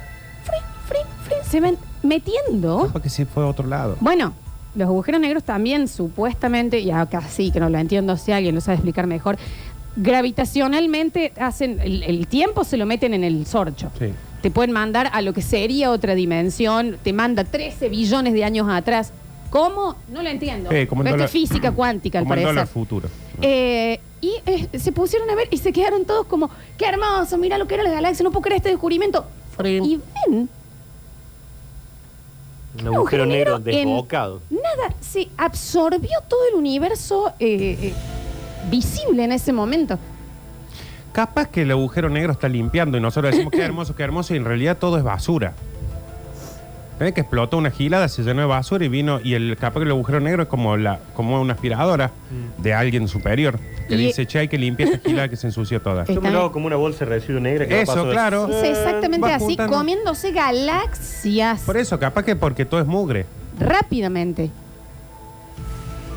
Frin, 0.45 0.63
frin, 0.89 1.03
frin, 1.25 1.39
se 1.49 1.61
ven 1.61 1.79
metiendo. 2.03 2.89
Porque 2.93 3.11
se 3.11 3.27
fue 3.27 3.45
a 3.45 3.47
otro 3.47 3.67
lado. 3.67 3.97
Bueno, 4.01 4.33
los 4.77 4.87
agujeros 4.89 5.21
negros 5.21 5.43
también 5.43 5.89
supuestamente, 5.89 6.79
y 6.81 6.91
acá 6.91 7.23
sí 7.23 7.51
que 7.51 7.61
no 7.61 7.69
lo 7.71 7.79
entiendo, 7.79 8.17
si 8.17 8.33
alguien 8.33 8.55
lo 8.55 8.61
sabe 8.61 8.77
explicar 8.77 9.07
mejor, 9.07 9.39
gravitacionalmente 9.97 11.33
hacen, 11.41 11.81
el, 11.81 12.03
el 12.03 12.27
tiempo 12.27 12.65
se 12.65 12.77
lo 12.77 12.87
meten 12.87 13.15
en 13.15 13.25
el 13.25 13.47
sorcho. 13.47 13.91
Sí. 13.99 14.07
Te 14.43 14.51
pueden 14.51 14.73
mandar 14.73 15.09
a 15.13 15.23
lo 15.23 15.33
que 15.33 15.43
sería 15.43 15.91
otra 15.91 16.15
dimensión, 16.15 16.99
te 17.03 17.13
manda 17.13 17.45
13 17.45 17.89
billones 17.89 18.33
de 18.35 18.45
años 18.45 18.69
atrás. 18.71 19.13
¿Cómo? 19.51 19.97
No 20.11 20.23
lo 20.23 20.29
entiendo. 20.29 20.71
Sí, 20.71 20.87
como 20.87 21.03
esto 21.05 21.25
es 21.25 21.31
física 21.31 21.73
cuántica, 21.73 22.19
al 22.19 22.25
el 22.25 22.29
parecer. 22.29 22.49
dólar 22.49 22.67
futuro. 22.67 23.09
Eh, 23.41 23.99
y 24.21 24.33
eh, 24.45 24.69
se 24.79 24.93
pusieron 24.93 25.31
a 25.31 25.35
ver 25.35 25.49
y 25.51 25.57
se 25.57 25.73
quedaron 25.73 26.05
todos 26.05 26.27
como, 26.27 26.51
qué 26.77 26.85
hermoso, 26.87 27.39
mira 27.39 27.57
lo 27.57 27.67
que 27.67 27.75
era 27.75 27.83
la 27.85 27.91
galaxia, 27.91 28.23
no 28.25 28.31
puedo 28.31 28.43
creer 28.43 28.59
este 28.59 28.69
descubrimiento. 28.71 29.25
Y 29.65 29.99
ven, 30.29 30.49
Un 32.81 32.87
agujero 32.95 33.25
negro 33.25 33.57
en- 33.57 33.65
desbocado. 33.65 34.43
Nada, 34.77 34.95
se 35.01 35.29
absorbió 35.37 36.11
todo 36.29 36.41
el 36.53 36.57
universo 36.59 37.33
eh, 37.39 37.79
eh, 37.81 37.95
visible 38.71 39.25
en 39.25 39.33
ese 39.33 39.53
momento. 39.53 39.99
Capaz 41.13 41.49
que 41.49 41.63
el 41.63 41.71
agujero 41.71 42.11
negro 42.11 42.33
está 42.33 42.49
limpiando 42.49 42.99
y 42.99 43.01
nosotros 43.01 43.33
decimos 43.33 43.51
qué 43.53 43.63
hermoso, 43.63 43.97
qué 43.97 44.03
hermoso, 44.03 44.35
y 44.35 44.37
en 44.37 44.45
realidad 44.45 44.77
todo 44.79 44.99
es 44.99 45.03
basura. 45.05 45.55
¿Ves 46.99 47.13
que 47.13 47.21
explotó 47.21 47.59
una 47.59 47.71
gilada, 47.71 48.09
se 48.09 48.23
llenó 48.23 48.41
de 48.41 48.47
basura 48.47 48.83
y 48.85 48.89
vino, 48.89 49.21
y 49.23 49.35
el 49.35 49.59
capaz 49.61 49.81
que 49.81 49.85
el 49.85 49.91
agujero 49.91 50.19
negro 50.21 50.45
es 50.45 50.49
como 50.49 50.79
la, 50.79 50.99
como 51.15 51.39
una 51.41 51.53
aspiradora 51.53 52.11
de 52.57 52.73
alguien 52.73 53.07
superior 53.07 53.59
que 53.87 53.95
Y- 53.97 53.99
dice, 53.99 54.27
che, 54.27 54.39
hay 54.39 54.49
que 54.49 54.57
limpiar 54.57 54.89
esta 54.91 55.07
gilada 55.09 55.29
que 55.29 55.37
se 55.37 55.47
ensució 55.47 55.81
toda. 55.83 56.05
Eh, 56.05 56.15
Yo 56.15 56.23
me 56.23 56.31
lo 56.31 56.39
hago 56.41 56.53
como 56.53 56.67
una 56.67 56.77
bolsa 56.77 57.05
de 57.05 57.11
residuo 57.11 57.39
negra 57.41 57.67
que 57.67 57.83
Eso, 57.83 58.09
claro. 58.11 58.49
Es 58.49 58.65
exactamente 58.79 59.29
va 59.29 59.35
así, 59.35 59.45
juntando. 59.45 59.77
comiéndose 59.77 60.33
galaxias 60.33 61.61
Por 61.63 61.77
eso, 61.77 61.99
capaz 61.99 62.25
que 62.25 62.35
porque 62.35 62.65
todo 62.65 62.81
es 62.81 62.87
mugre. 62.87 63.27
rápidamente. 63.59 64.51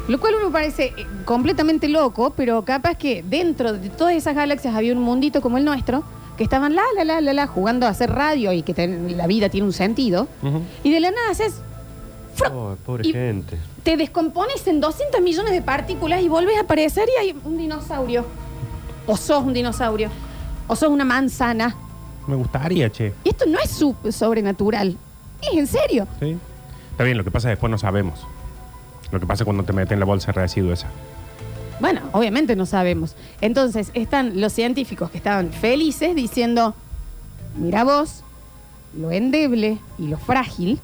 Lo 0.10 0.20
cual 0.20 0.34
me 0.44 0.52
parece 0.52 0.94
eh, 0.98 1.06
completamente 1.24 1.88
loco, 1.88 2.34
pero 2.36 2.64
capaz 2.66 2.96
que 2.96 3.24
dentro 3.24 3.74
de 3.74 3.90
todas 3.90 4.14
esas 4.16 4.36
galaxias 4.36 4.76
había 4.76 4.92
un 4.94 5.00
mundito 5.02 5.40
como 5.42 5.58
el 5.58 5.64
nuestro, 5.64 6.04
que 6.36 6.44
estaban 6.44 6.76
la, 6.76 6.82
la, 6.98 7.04
la, 7.04 7.22
la, 7.22 7.34
la, 7.34 7.48
jugando 7.48 7.86
a 7.86 7.90
hacer 7.90 8.10
radio 8.10 8.52
y 8.52 8.64
que 8.64 8.74
ten- 8.74 9.16
la 9.16 9.28
vida 9.28 9.50
tiene 9.50 9.68
un 9.68 9.74
sentido. 9.74 10.28
Ujú. 10.42 10.62
Y 10.84 10.92
de 10.92 11.00
la 11.00 11.12
nada 11.12 11.30
haces. 11.32 11.62
Oh, 12.52 12.76
pobre 12.86 13.08
Y- 13.08 13.12
gente. 13.14 13.58
te 13.84 13.98
descompones 13.98 14.66
en 14.68 14.80
200 14.82 15.22
millones 15.22 15.52
de 15.52 15.62
partículas 15.62 16.22
y 16.22 16.30
vuelves 16.30 16.58
a 16.58 16.62
aparecer 16.62 17.08
y 17.18 17.20
hay 17.22 17.36
un 17.44 17.58
dinosaurio. 17.58 18.26
O 19.06 19.16
sos 19.18 19.44
un 19.44 19.54
dinosaurio. 19.54 20.10
O 20.68 20.76
sos 20.76 20.90
una 20.90 21.06
manzana. 21.06 21.76
Me 22.28 22.36
gustaría, 22.36 22.90
che. 22.92 23.14
Y 23.24 23.30
esto 23.30 23.46
no 23.48 23.60
es 23.60 23.70
su- 23.72 23.96
sobrenatural. 24.12 24.98
Es 25.42 25.54
en 25.58 25.68
serio. 25.68 26.08
¿Sí? 26.20 26.38
Está 26.92 27.04
bien, 27.04 27.18
lo 27.18 27.24
que 27.24 27.32
pasa 27.32 27.48
es 27.48 27.52
que 27.52 27.56
después 27.58 27.70
no 27.72 27.78
sabemos. 27.78 28.26
Lo 29.12 29.20
que 29.20 29.26
pasa 29.26 29.46
cuando 29.46 29.64
te 29.64 29.74
meten 29.74 30.00
la 30.00 30.06
bolsa 30.06 30.32
de 30.32 30.74
esa. 30.74 30.88
Bueno, 31.80 32.02
obviamente 32.12 32.56
no 32.56 32.66
sabemos. 32.66 33.16
Entonces 33.42 33.92
están 33.94 34.42
los 34.42 34.54
científicos 34.54 35.10
que 35.12 35.18
estaban 35.18 35.52
felices 35.52 36.16
diciendo, 36.16 36.76
mira 37.56 37.84
vos, 37.84 38.24
lo 38.98 39.12
endeble 39.12 39.78
y 39.98 40.08
lo 40.08 40.18
frágil, 40.18 40.80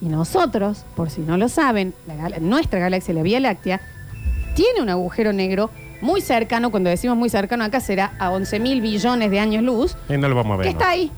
y 0.00 0.06
nosotros, 0.06 0.84
por 0.96 1.10
si 1.10 1.20
no 1.20 1.36
lo 1.36 1.48
saben, 1.48 1.94
la 2.06 2.16
gal- 2.16 2.40
nuestra 2.40 2.78
galaxia, 2.80 3.12
la 3.14 3.22
Vía 3.22 3.38
Láctea, 3.38 3.80
tiene 4.54 4.80
un 4.82 4.88
agujero 4.88 5.32
negro 5.32 5.70
muy 6.00 6.20
cercano, 6.22 6.70
cuando 6.70 6.88
decimos 6.90 7.16
muy 7.18 7.28
cercano 7.28 7.62
acá 7.64 7.78
será 7.80 8.12
a 8.18 8.30
11 8.30 8.58
mil 8.60 8.80
billones 8.80 9.30
de 9.30 9.38
años 9.38 9.62
luz, 9.62 9.96
Eh, 10.08 10.16
no 10.18 10.28
lo 10.28 10.34
vamos 10.34 10.54
a 10.54 10.56
ver. 10.56 10.66
que 10.68 10.72
¿no? 10.72 10.78
está 10.80 10.90
ahí. 10.90 11.12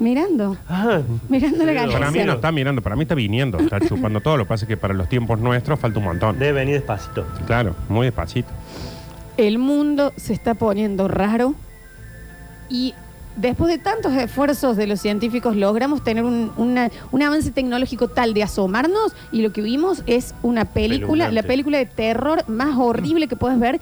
Mirando, 0.00 0.56
Ah, 0.68 1.00
mirando 1.28 1.64
la 1.66 1.72
galaxia. 1.72 1.98
Para 1.98 2.10
mí 2.12 2.18
no 2.24 2.32
está 2.34 2.52
mirando, 2.52 2.82
para 2.82 2.94
mí 2.96 3.02
está 3.02 3.14
viniendo, 3.16 3.58
está 3.58 3.80
chupando 3.88 4.20
todo. 4.20 4.36
Lo 4.36 4.44
que 4.44 4.48
pasa 4.48 4.64
es 4.64 4.68
que 4.68 4.76
para 4.76 4.94
los 4.94 5.08
tiempos 5.08 5.40
nuestros 5.40 5.78
falta 5.80 5.98
un 5.98 6.04
montón. 6.04 6.38
debe 6.38 6.52
venir 6.60 6.74
despacito. 6.76 7.26
Claro, 7.46 7.74
muy 7.88 8.06
despacito. 8.06 8.48
El 9.36 9.58
mundo 9.58 10.12
se 10.16 10.32
está 10.32 10.54
poniendo 10.54 11.08
raro 11.08 11.54
y 12.68 12.94
después 13.36 13.70
de 13.72 13.78
tantos 13.78 14.12
esfuerzos 14.14 14.76
de 14.76 14.86
los 14.86 15.00
científicos 15.00 15.56
logramos 15.56 16.02
tener 16.04 16.24
un, 16.24 16.52
una- 16.56 16.90
un 17.12 17.22
avance 17.22 17.50
tecnológico 17.50 18.08
tal 18.08 18.34
de 18.34 18.42
asomarnos 18.42 19.14
y 19.32 19.42
lo 19.42 19.52
que 19.52 19.62
vimos 19.62 20.02
es 20.06 20.34
una 20.42 20.64
película, 20.64 21.24
Espeluznante. 21.24 21.34
la 21.34 21.42
película 21.42 21.78
de 21.78 21.86
terror 21.86 22.48
más 22.48 22.76
horrible 22.76 23.28
que 23.28 23.36
puedes 23.36 23.58
ver, 23.60 23.80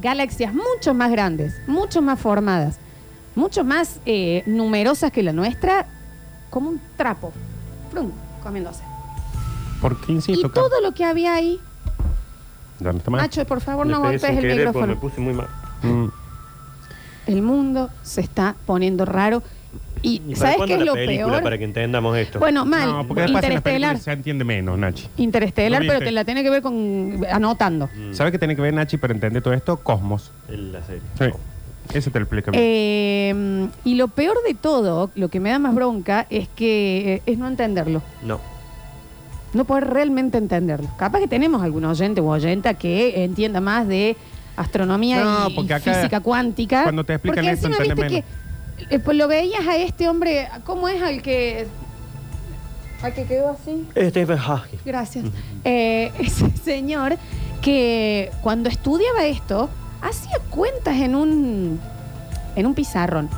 galaxias 0.00 0.52
mucho 0.54 0.92
más 0.94 1.10
grandes, 1.10 1.54
mucho 1.66 2.02
más 2.02 2.20
formadas, 2.20 2.78
mucho 3.36 3.62
más 3.64 4.00
eh, 4.06 4.42
numerosas 4.46 5.12
que 5.12 5.22
la 5.22 5.32
nuestra, 5.32 5.86
como 6.50 6.70
un 6.70 6.80
trapo, 6.96 7.32
Frum, 7.92 8.10
comiéndose. 8.42 8.82
¿Por 9.80 10.00
qué 10.00 10.10
Y 10.12 10.14
insisto? 10.16 10.50
Carlos? 10.50 10.70
todo 10.70 10.80
lo 10.80 10.92
que 10.92 11.04
había 11.04 11.34
ahí, 11.34 11.60
Ya 12.80 12.90
no 12.92 12.98
está 12.98 13.10
mal. 13.10 13.20
Macho, 13.20 13.44
por 13.46 13.60
favor 13.60 13.86
Le 13.86 13.92
no 13.92 14.02
pegué 14.02 14.18
sin 14.18 14.28
el 14.30 14.40
querer 14.40 14.48
porque 14.50 14.66
micrófono. 14.66 14.86
Me 14.94 14.96
puse 15.00 15.20
muy 15.20 15.34
mal. 15.34 15.48
Mm. 15.82 16.06
El 17.26 17.42
mundo 17.42 17.90
se 18.02 18.20
está 18.22 18.56
poniendo 18.66 19.04
raro. 19.04 19.42
Y, 20.02 20.22
¿Y 20.26 20.34
para 20.34 20.36
¿sabes 20.36 20.56
cuándo 20.58 20.66
qué 20.66 20.72
es 20.74 20.78
la 20.80 20.84
lo 20.86 20.92
película 20.94 21.30
peor? 21.32 21.42
para 21.42 21.58
que 21.58 21.64
entendamos 21.64 22.16
esto? 22.16 22.38
Bueno, 22.38 22.64
mal. 22.64 22.88
No, 22.88 23.06
porque 23.08 23.22
después 23.22 23.42
en 23.44 23.50
las 23.50 23.56
Interestelar. 23.56 23.62
películas 23.90 24.02
se 24.02 24.12
entiende 24.12 24.44
menos, 24.44 24.78
Nachi. 24.78 25.08
Interestelar, 25.16 25.82
¿No 25.82 25.86
pero 25.88 25.98
viste? 26.00 26.04
te 26.06 26.12
la 26.12 26.24
tiene 26.24 26.42
que 26.42 26.50
ver 26.50 26.62
con 26.62 27.20
anotando. 27.30 27.88
Mm, 27.94 28.12
¿Sabe 28.14 28.30
qué 28.30 28.38
tiene 28.38 28.54
que 28.54 28.62
ver, 28.62 28.72
Nachi, 28.74 28.96
para 28.98 29.12
entender 29.14 29.42
todo 29.42 29.54
esto? 29.54 29.76
Cosmos. 29.78 30.30
en 30.48 30.72
la 30.72 30.82
serie. 30.82 31.02
Sí. 31.18 31.24
Ese 31.92 32.10
te 32.10 32.18
lo 32.18 32.24
explica 32.24 32.50
bien. 32.50 32.62
Eh, 32.64 33.68
y 33.84 33.94
lo 33.94 34.08
peor 34.08 34.36
de 34.46 34.54
todo, 34.54 35.10
lo 35.14 35.28
que 35.28 35.40
me 35.40 35.50
da 35.50 35.58
más 35.58 35.74
bronca, 35.74 36.26
es 36.30 36.48
que 36.48 37.14
eh, 37.14 37.22
es 37.26 37.38
no 37.38 37.46
entenderlo. 37.48 38.02
No. 38.22 38.40
No 39.52 39.64
poder 39.64 39.88
realmente 39.88 40.38
entenderlo. 40.38 40.88
Capaz 40.98 41.20
que 41.20 41.28
tenemos 41.28 41.62
algún 41.62 41.84
oyente 41.84 42.20
o 42.20 42.26
oyenta 42.26 42.74
que 42.74 43.24
entienda 43.24 43.60
más 43.60 43.86
de 43.88 44.16
astronomía 44.56 45.22
No, 45.22 45.48
y, 45.48 45.54
porque 45.54 45.72
y 45.72 45.76
acá, 45.76 45.94
física 45.94 46.20
cuántica. 46.20 46.82
cuando 46.82 47.04
te 47.04 47.14
explican 47.14 47.44
porque 47.44 47.52
esto, 47.52 47.66
encima 47.68 47.84
entendés 47.84 48.10
viste 48.12 48.24
que 48.88 48.94
eh, 48.94 48.98
pues 48.98 49.16
lo 49.16 49.28
veías 49.28 49.66
a 49.66 49.76
este 49.76 50.08
hombre, 50.08 50.48
¿cómo 50.64 50.88
es 50.88 51.02
al 51.02 51.22
que 51.22 51.66
al 53.02 53.14
que 53.14 53.24
quedó 53.24 53.50
así? 53.50 53.86
Stephen 54.10 54.38
Hawking. 54.38 54.78
Gracias. 54.84 55.26
Eh, 55.64 56.12
ese 56.18 56.50
señor 56.56 57.16
que 57.62 58.30
cuando 58.42 58.68
estudiaba 58.68 59.24
esto 59.26 59.68
hacía 60.08 60.38
cuentas 60.50 60.96
en 60.96 61.14
un 61.14 61.80
en 62.54 62.66
un 62.66 62.74
pizarrón. 62.74 63.28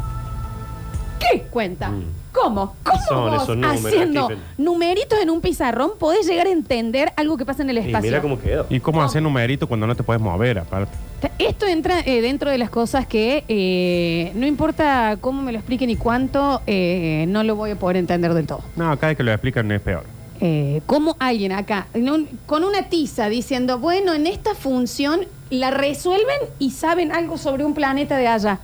¿Qué 1.18 1.42
cuenta? 1.50 1.90
Mm. 1.90 2.04
¿Cómo? 2.32 2.76
¿Cómo 2.84 2.98
son 3.08 3.30
vos 3.30 3.42
esos 3.42 3.56
números, 3.56 3.84
haciendo 3.84 4.24
Stephen? 4.26 4.44
numeritos 4.58 5.18
en 5.20 5.30
un 5.30 5.40
pizarrón 5.40 5.90
podés 5.98 6.24
llegar 6.28 6.46
a 6.46 6.50
entender 6.50 7.12
algo 7.16 7.36
que 7.36 7.44
pasa 7.44 7.62
en 7.64 7.70
el 7.70 7.78
Y 7.78 7.80
espacio? 7.80 8.02
mira 8.10 8.22
cómo 8.22 8.38
quedó. 8.38 8.66
¿Y 8.70 8.78
cómo 8.78 9.02
hacer 9.02 9.20
numerito 9.22 9.66
cuando 9.66 9.88
no 9.88 9.96
te 9.96 10.04
puedes 10.04 10.22
mover, 10.22 10.60
aparte? 10.60 10.92
Esto 11.40 11.66
entra 11.66 11.98
eh, 12.06 12.20
dentro 12.20 12.50
de 12.50 12.58
las 12.58 12.70
cosas 12.70 13.06
que 13.08 13.42
eh, 13.48 14.30
no 14.36 14.46
importa 14.46 15.16
cómo 15.20 15.42
me 15.42 15.50
lo 15.50 15.58
expliquen 15.58 15.90
y 15.90 15.96
cuánto, 15.96 16.62
eh, 16.68 17.24
no 17.28 17.42
lo 17.42 17.56
voy 17.56 17.72
a 17.72 17.76
poder 17.76 17.96
entender 17.96 18.32
del 18.34 18.46
todo. 18.46 18.60
No, 18.76 18.84
cada 18.96 19.08
vez 19.08 19.16
que 19.16 19.24
lo 19.24 19.32
explican 19.32 19.70
es 19.72 19.80
peor. 19.80 20.04
Eh, 20.40 20.80
¿Cómo 20.86 21.16
alguien 21.18 21.50
acá, 21.50 21.88
en 21.94 22.08
un- 22.10 22.28
con 22.46 22.62
una 22.62 22.88
tiza, 22.88 23.28
diciendo, 23.28 23.80
bueno, 23.80 24.14
en 24.14 24.28
esta 24.28 24.54
función 24.54 25.22
la 25.50 25.70
resuelven 25.70 26.38
y 26.58 26.70
saben 26.70 27.12
algo 27.12 27.38
sobre 27.38 27.64
un 27.64 27.74
planeta 27.74 28.16
de 28.16 28.28
allá? 28.28 28.58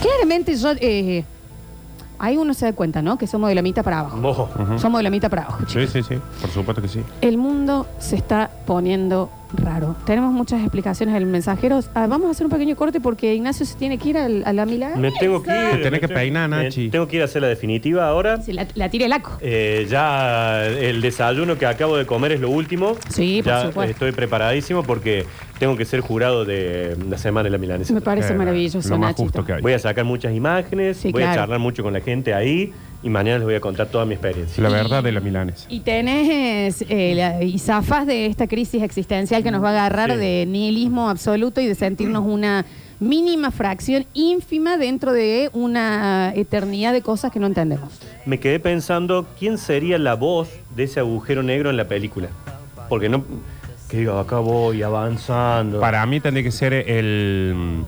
Claramente 0.00 0.56
yo... 0.56 0.72
eh, 0.80 1.24
ahí 2.18 2.36
uno 2.36 2.54
se 2.54 2.66
da 2.66 2.72
cuenta, 2.72 3.02
¿no? 3.02 3.18
Que 3.18 3.26
somos 3.26 3.48
de 3.48 3.54
la 3.54 3.62
mitad 3.62 3.82
para 3.84 4.00
abajo. 4.00 4.48
Ujú. 4.58 4.78
Somos 4.78 4.98
de 4.98 5.02
la 5.02 5.10
mitad 5.10 5.28
para 5.28 5.42
abajo. 5.42 5.64
Sí, 5.68 5.86
sí, 5.86 6.02
sí. 6.02 6.16
Por 6.40 6.50
supuesto 6.50 6.80
que 6.80 6.88
sí. 6.88 7.02
El 7.20 7.36
mundo 7.36 7.86
se 7.98 8.16
está 8.16 8.50
poniendo 8.66 9.30
raro. 9.54 9.94
Tenemos 10.06 10.32
muchas 10.32 10.60
explicaciones 10.60 11.14
en 11.14 11.22
el 11.22 11.28
mensajero. 11.28 11.80
Ah, 11.94 12.06
vamos 12.06 12.28
a 12.28 12.30
hacer 12.32 12.46
un 12.46 12.52
pequeño 12.52 12.76
corte 12.76 13.00
porque 13.00 13.34
Ignacio 13.34 13.64
se 13.66 13.76
tiene 13.76 13.98
que 13.98 14.08
ir 14.10 14.18
al- 14.18 14.42
a, 14.46 14.52
la 14.52 14.66
milagro. 14.66 14.98
Me 15.00 15.10
tengo 15.12 15.42
que 15.42 15.50
ir. 15.50 15.70
Te 15.70 15.76
tenés 15.78 15.92
me 15.92 16.00
que 16.00 16.08
tengo- 16.08 16.20
peinar, 16.20 16.48
me 16.48 16.64
Nachi. 16.64 16.88
Tengo 16.90 17.06
que 17.08 17.16
ir 17.16 17.22
a 17.22 17.26
hacer 17.26 17.42
la 17.42 17.48
definitiva 17.48 18.06
ahora. 18.08 18.38
La, 18.48 18.66
la 18.74 18.88
tira 18.88 19.06
el 19.06 19.12
aco. 19.12 19.38
Eh, 19.40 19.86
ya 19.88 20.66
el 20.66 21.00
desayuno 21.00 21.56
que 21.58 21.66
acabo 21.66 21.96
de 21.96 22.06
comer 22.06 22.32
es 22.32 22.40
lo 22.40 22.50
último. 22.50 22.96
Sí, 23.08 23.40
por 23.42 23.52
ya 23.52 23.62
supuesto. 23.66 23.90
estoy 23.92 24.12
preparadísimo 24.12 24.82
porque 24.82 25.26
tengo 25.58 25.76
que 25.76 25.84
ser 25.84 26.00
jurado 26.00 26.44
de 26.44 26.96
la 27.08 27.18
semana 27.18 27.44
de 27.44 27.50
la 27.50 27.58
milanesa. 27.58 27.92
Me 27.94 28.00
parece 28.00 28.32
Eh, 28.32 28.36
maravilloso, 28.36 28.88
Lo 28.88 28.98
más 28.98 29.10
Nachito. 29.10 29.22
justo 29.24 29.44
que 29.44 29.52
hay. 29.54 29.62
Voy 29.62 29.72
a 29.72 29.78
sacar 29.78 30.04
muchas 30.04 30.34
imágenes, 30.34 30.96
Sí, 30.96 31.12
voy 31.12 31.22
a 31.22 31.26
claro. 31.26 31.40
charlar 31.42 31.58
mucho 31.58 31.82
con 31.82 31.92
la 31.92 32.00
gente 32.00 32.34
ahí 32.34 32.72
y 33.02 33.08
mañana 33.10 33.38
les 33.38 33.44
voy 33.44 33.54
a 33.54 33.60
contar 33.60 33.86
toda 33.88 34.04
mi 34.04 34.14
experiencia. 34.14 34.62
La 34.62 34.68
verdad 34.68 35.02
de 35.02 35.12
la 35.12 35.20
milanes. 35.20 35.66
Y 35.68 35.80
tenés 35.80 36.84
eh, 36.88 37.14
la- 37.16 37.42
y 37.42 37.58
zafás 37.58 38.06
de 38.06 38.26
esta 38.26 38.46
crisis 38.46 38.82
existencial 38.82 39.42
que 39.42 39.50
nos 39.50 39.62
va 39.62 39.68
a 39.68 39.72
agarrar 39.72 40.12
Sí. 40.12 40.16
de 40.18 40.46
nihilismo 40.46 41.08
absoluto 41.08 41.60
y 41.60 41.66
de 41.66 41.74
sentirnos 41.74 42.24
una 42.26 42.64
mínima 43.00 43.50
fracción 43.50 44.04
ínfima 44.14 44.76
dentro 44.76 45.12
de 45.12 45.50
una 45.52 46.32
eternidad 46.36 46.92
de 46.92 47.02
cosas 47.02 47.32
que 47.32 47.40
no 47.40 47.48
entendemos. 47.48 47.98
Me 48.26 48.38
quedé 48.38 48.60
pensando 48.60 49.26
quién 49.38 49.58
sería 49.58 49.98
la 49.98 50.14
voz 50.14 50.48
de 50.76 50.84
ese 50.84 51.00
agujero 51.00 51.42
negro 51.42 51.70
en 51.70 51.76
la 51.76 51.88
película. 51.88 52.28
Porque 52.88 53.08
no. 53.08 53.24
Que 53.88 53.98
diga, 53.98 54.20
acá 54.20 54.38
voy 54.38 54.82
avanzando. 54.82 55.80
Para 55.80 56.06
mí 56.06 56.20
tendría 56.20 56.44
que 56.44 56.52
ser 56.52 56.72
el 56.72 57.82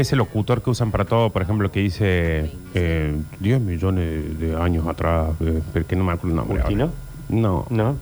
ese 0.00 0.16
locutor 0.16 0.62
que 0.62 0.70
usan 0.70 0.90
para 0.90 1.04
todo, 1.04 1.30
por 1.30 1.42
ejemplo, 1.42 1.70
que 1.70 1.80
dice 1.80 2.50
eh, 2.74 3.14
10 3.40 3.60
millones 3.60 4.38
de 4.38 4.54
años 4.56 4.86
atrás, 4.86 5.30
eh, 5.40 5.60
pero 5.72 5.86
que 5.86 5.96
no 5.96 6.04
me 6.04 6.12
acuerdo 6.12 6.30
el 6.30 6.36
nombre. 6.36 6.62
ahora. 6.62 6.64
¿Curtino? 6.64 6.92
No. 7.28 7.66
¿No? 7.70 7.96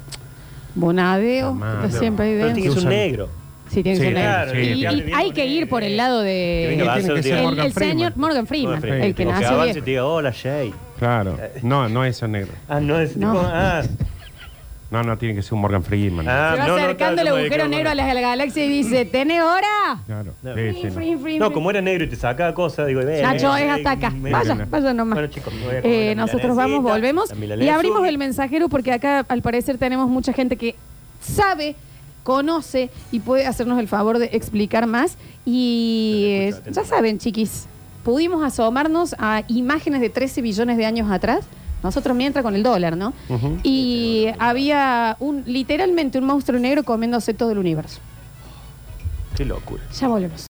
Bonadeo, 0.74 1.54
no. 1.54 1.88
siempre 1.90 2.26
hay 2.26 2.32
Pero 2.34 2.48
de... 2.48 2.54
tiene 2.54 2.68
que 2.68 2.74
ser 2.74 2.78
un 2.78 2.78
Usan- 2.78 2.88
negro. 2.88 3.28
Sí, 3.70 3.82
tiene 3.82 3.98
que 3.98 4.04
Sí, 4.04 4.12
ser 4.12 4.14
negro. 4.14 4.30
claro, 4.30 4.60
y, 4.60 4.64
sí, 4.64 4.70
y 4.72 5.02
que 5.04 5.14
hay 5.14 5.30
que 5.32 5.46
ir 5.46 5.68
por 5.68 5.82
el 5.82 5.96
lado 5.96 6.22
Que 6.22 6.66
venga, 6.68 6.82
de... 6.82 6.88
va 6.88 6.94
a 6.94 6.98
tiene 6.98 7.14
ser 7.14 7.22
que 7.22 7.38
El, 7.38 7.44
Morgan 7.44 7.66
el 7.66 7.72
Freeman. 7.72 7.96
señor 7.96 8.12
Morgan 8.16 8.46
Freeman, 8.46 8.74
Morgan 8.80 8.92
el 9.00 9.06
que 9.08 9.14
Freeman. 9.14 9.40
nació 9.40 9.48
avance 9.56 9.70
y 9.70 9.72
viejo. 9.72 9.84
te 9.84 9.90
diga, 9.90 10.04
hola, 10.04 10.32
Jay. 10.32 10.74
Claro. 10.98 11.38
No, 11.62 11.88
no 11.88 12.04
es 12.04 12.22
negro. 12.28 12.52
Ah, 12.68 12.80
no 12.80 12.98
es 13.00 13.16
No. 13.16 13.32
tipo, 13.32 13.44
ah, 13.46 13.82
No, 14.94 15.02
no, 15.02 15.18
tiene 15.18 15.34
que 15.34 15.42
ser 15.42 15.54
un 15.54 15.60
Morgan 15.60 15.82
Freeman. 15.82 16.28
Ah, 16.28 16.52
Se 16.54 16.60
va 16.60 16.66
no, 16.68 16.76
no, 16.76 16.82
acercando 16.84 17.20
el 17.20 17.26
claro, 17.26 17.28
yo 17.30 17.34
me 17.34 17.40
agujero 17.40 17.68
negro 17.68 17.90
a 17.90 17.94
la, 17.96 18.10
a 18.10 18.14
la 18.14 18.20
galaxia 18.20 18.64
y 18.64 18.68
dice, 18.68 19.04
¿tenés 19.04 19.42
hora? 19.42 19.98
Claro. 20.06 20.34
No. 20.40 20.54
Sí, 20.54 20.60
sí, 20.60 20.72
Frin, 20.80 20.84
no. 20.88 20.92
frin, 20.94 21.18
frin, 21.20 21.38
No, 21.40 21.46
frin. 21.46 21.54
como 21.54 21.70
era 21.70 21.80
negro 21.80 22.04
y 22.04 22.08
te 22.08 22.14
sacaba 22.16 22.54
cosas, 22.54 22.86
digo, 22.86 23.00
ve. 23.04 23.20
Nacho, 23.22 23.52
ve, 23.54 23.64
es 23.64 23.70
hasta 23.72 23.90
acá. 23.90 24.10
me- 24.10 24.30
Vaya, 24.30 24.66
vaya 24.70 24.94
nomás. 24.94 25.14
Bueno, 25.16 25.28
chicos, 25.28 25.52
me 25.52 25.60
voy 25.66 25.76
a 25.76 25.82
comer 25.82 25.96
Eh, 25.96 26.14
la 26.14 26.22
nosotros 26.22 26.56
vamos, 26.56 26.82
volvemos 26.82 27.30
la 27.36 27.56
y 27.64 27.68
abrimos 27.68 28.06
el 28.06 28.18
mensajero 28.18 28.68
porque 28.68 28.92
acá 28.92 29.24
al 29.28 29.42
parecer 29.42 29.78
tenemos 29.78 30.08
mucha 30.08 30.32
gente 30.32 30.56
que 30.56 30.76
sabe, 31.20 31.74
conoce 32.22 32.88
y 33.10 33.18
puede 33.20 33.46
hacernos 33.46 33.78
el 33.80 33.88
favor 33.88 34.18
de 34.18 34.26
explicar 34.32 34.86
más. 34.86 35.18
Y 35.44 36.26
eh, 36.30 36.54
ya 36.70 36.84
saben, 36.84 37.18
chiquis, 37.18 37.66
pudimos 38.04 38.44
asomarnos 38.44 39.14
a 39.18 39.42
imágenes 39.48 40.00
de 40.00 40.08
13 40.10 40.40
billones 40.40 40.76
de 40.76 40.86
años 40.86 41.10
atrás. 41.10 41.40
Nosotros 41.84 42.16
mientras 42.16 42.42
con 42.42 42.54
el 42.54 42.62
dólar, 42.62 42.96
¿no? 42.96 43.12
Y 43.62 44.26
había 44.38 45.18
un 45.20 45.44
literalmente 45.46 46.18
un 46.18 46.24
monstruo 46.24 46.58
negro 46.58 46.82
comiéndose 46.82 47.34
todo 47.34 47.52
el 47.52 47.58
universo. 47.58 48.00
Qué 49.36 49.44
locura. 49.44 49.82
Ya 50.00 50.08
volvemos. 50.08 50.40